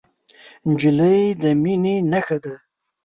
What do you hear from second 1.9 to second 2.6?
نښه ده.